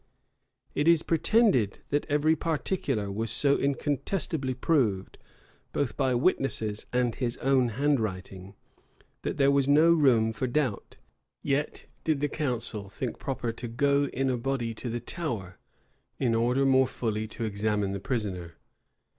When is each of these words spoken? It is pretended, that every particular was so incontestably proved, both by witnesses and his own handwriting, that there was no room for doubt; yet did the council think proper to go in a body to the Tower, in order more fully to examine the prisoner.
It 0.73 0.87
is 0.87 1.03
pretended, 1.03 1.81
that 1.91 2.07
every 2.09 2.35
particular 2.35 3.11
was 3.11 3.29
so 3.29 3.55
incontestably 3.57 4.55
proved, 4.55 5.19
both 5.73 5.95
by 5.95 6.15
witnesses 6.15 6.87
and 6.91 7.13
his 7.13 7.37
own 7.37 7.69
handwriting, 7.77 8.55
that 9.21 9.37
there 9.37 9.51
was 9.51 9.67
no 9.67 9.93
room 9.93 10.33
for 10.33 10.47
doubt; 10.47 10.97
yet 11.43 11.85
did 12.03 12.19
the 12.19 12.29
council 12.29 12.89
think 12.89 13.19
proper 13.19 13.51
to 13.51 13.67
go 13.67 14.05
in 14.07 14.31
a 14.31 14.37
body 14.37 14.73
to 14.73 14.89
the 14.89 14.99
Tower, 14.99 15.59
in 16.17 16.33
order 16.33 16.65
more 16.65 16.87
fully 16.87 17.27
to 17.27 17.43
examine 17.43 17.91
the 17.91 17.99
prisoner. 17.99 18.55